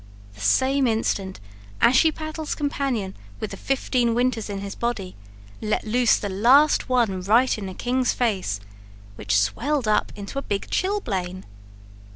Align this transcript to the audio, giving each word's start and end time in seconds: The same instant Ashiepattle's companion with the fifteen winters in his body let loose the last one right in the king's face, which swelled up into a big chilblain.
The 0.33 0.41
same 0.41 0.87
instant 0.87 1.39
Ashiepattle's 1.79 2.55
companion 2.55 3.15
with 3.39 3.51
the 3.51 3.55
fifteen 3.55 4.15
winters 4.15 4.49
in 4.49 4.61
his 4.61 4.73
body 4.73 5.15
let 5.61 5.85
loose 5.85 6.17
the 6.17 6.27
last 6.27 6.89
one 6.89 7.21
right 7.21 7.55
in 7.55 7.67
the 7.67 7.75
king's 7.75 8.11
face, 8.11 8.59
which 9.15 9.37
swelled 9.39 9.87
up 9.87 10.11
into 10.15 10.39
a 10.39 10.41
big 10.41 10.71
chilblain. 10.71 11.43